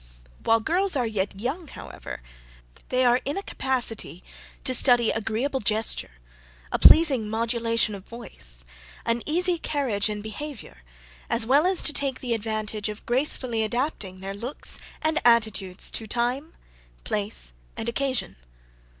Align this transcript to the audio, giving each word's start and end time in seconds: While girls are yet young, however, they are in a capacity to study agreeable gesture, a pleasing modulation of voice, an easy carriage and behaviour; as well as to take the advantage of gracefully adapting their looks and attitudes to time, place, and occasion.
While 0.43 0.61
girls 0.61 0.95
are 0.95 1.05
yet 1.05 1.39
young, 1.39 1.67
however, 1.67 2.23
they 2.89 3.05
are 3.05 3.21
in 3.23 3.37
a 3.37 3.43
capacity 3.43 4.23
to 4.63 4.73
study 4.73 5.11
agreeable 5.11 5.59
gesture, 5.59 6.13
a 6.71 6.79
pleasing 6.79 7.29
modulation 7.29 7.93
of 7.93 8.07
voice, 8.07 8.65
an 9.05 9.21
easy 9.27 9.59
carriage 9.59 10.09
and 10.09 10.23
behaviour; 10.23 10.77
as 11.29 11.45
well 11.45 11.67
as 11.67 11.83
to 11.83 11.93
take 11.93 12.19
the 12.19 12.33
advantage 12.33 12.89
of 12.89 13.05
gracefully 13.05 13.61
adapting 13.61 14.21
their 14.21 14.33
looks 14.33 14.79
and 15.03 15.21
attitudes 15.23 15.91
to 15.91 16.07
time, 16.07 16.53
place, 17.03 17.53
and 17.77 17.87
occasion. 17.87 18.37